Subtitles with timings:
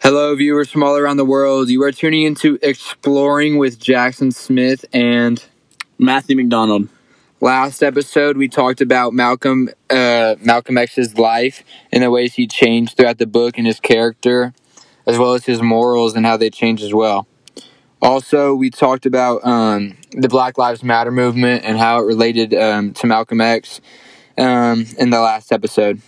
[0.00, 1.68] Hello, viewers from all around the world.
[1.68, 4.84] You are tuning into Exploring with Jackson Smith.
[4.92, 5.44] And
[5.98, 6.88] Matthew McDonald.
[7.40, 12.96] last episode, we talked about Malcolm uh, Malcolm X's life and the ways he changed
[12.96, 14.54] throughout the book and his character,
[15.06, 17.26] as well as his morals and how they changed as well.
[18.00, 22.92] Also, we talked about um, the Black Lives Matter movement and how it related um,
[22.94, 23.80] to Malcolm X
[24.36, 26.00] um, in the last episode.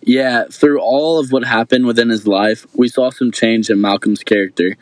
[0.00, 4.22] Yeah, through all of what happened within his life, we saw some change in Malcolm's
[4.22, 4.76] character.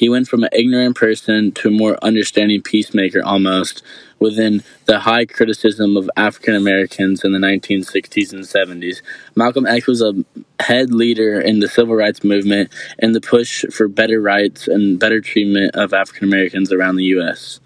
[0.00, 3.82] He went from an ignorant person to a more understanding peacemaker almost
[4.18, 9.02] within the high criticism of African Americans in the 1960s and 70s.
[9.36, 10.24] Malcolm X was a
[10.58, 15.20] head leader in the civil rights movement and the push for better rights and better
[15.20, 17.60] treatment of African Americans around the U.S.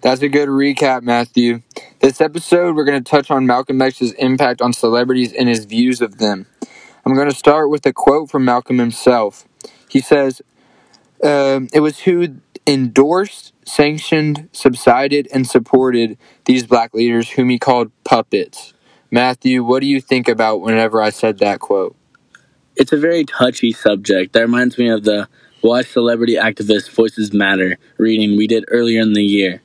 [0.00, 1.62] That's a good recap, Matthew.
[2.00, 6.00] This episode, we're going to touch on Malcolm X's impact on celebrities and his views
[6.00, 6.48] of them.
[7.06, 9.44] I'm going to start with a quote from Malcolm himself.
[9.88, 10.42] He says,
[11.22, 17.90] um, It was who endorsed, sanctioned, subsided, and supported these black leaders whom he called
[18.04, 18.74] puppets.
[19.10, 21.96] Matthew, what do you think about whenever I said that quote?
[22.76, 24.34] It's a very touchy subject.
[24.34, 25.28] That reminds me of the
[25.62, 29.62] Why Celebrity Activist Voices Matter reading we did earlier in the year.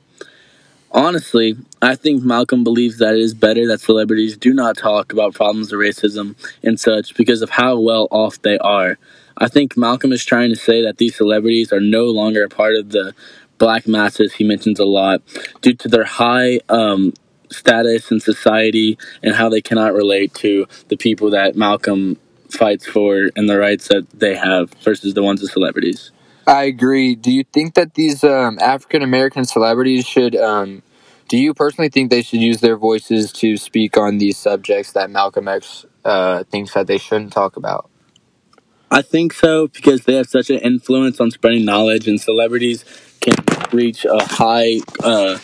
[0.94, 5.34] Honestly, I think Malcolm believes that it is better that celebrities do not talk about
[5.34, 8.96] problems of racism and such because of how well off they are.
[9.36, 12.76] I think Malcolm is trying to say that these celebrities are no longer a part
[12.76, 13.12] of the
[13.58, 15.20] black masses he mentions a lot
[15.62, 17.12] due to their high um,
[17.50, 22.18] status in society and how they cannot relate to the people that Malcolm
[22.50, 26.12] fights for and the rights that they have versus the ones of celebrities.
[26.46, 27.14] I agree.
[27.14, 30.36] Do you think that these um, African American celebrities should?
[30.36, 30.82] Um,
[31.28, 35.10] do you personally think they should use their voices to speak on these subjects that
[35.10, 37.88] Malcolm X uh, thinks that they shouldn't talk about?
[38.90, 42.84] I think so because they have such an influence on spreading knowledge, and celebrities
[43.20, 43.34] can
[43.72, 45.38] reach a high uh,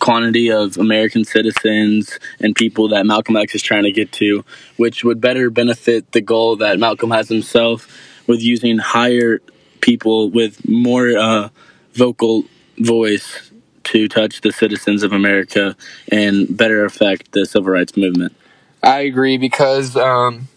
[0.00, 4.42] quantity of American citizens and people that Malcolm X is trying to get to,
[4.76, 7.86] which would better benefit the goal that Malcolm has himself
[8.26, 9.40] with using higher
[9.86, 11.48] people with more uh,
[11.92, 12.44] vocal
[12.78, 13.52] voice
[13.84, 15.76] to touch the citizens of America
[16.10, 18.34] and better affect the civil rights movement.
[18.82, 20.48] I agree because um,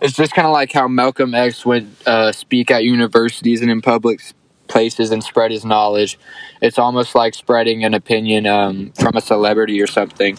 [0.00, 3.82] it's just kind of like how Malcolm X would uh, speak at universities and in
[3.82, 4.22] public
[4.68, 6.18] places and spread his knowledge.
[6.62, 10.38] It's almost like spreading an opinion um, from a celebrity or something.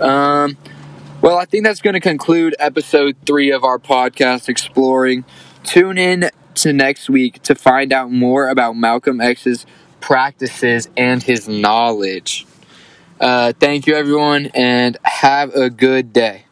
[0.00, 0.56] Um,
[1.20, 5.26] well, I think that's going to conclude episode three of our podcast, Exploring.
[5.64, 6.30] Tune in
[6.62, 9.66] to next week to find out more about Malcolm X's
[10.00, 12.46] practices and his knowledge.
[13.20, 16.44] Uh, thank you, everyone, and have a good day.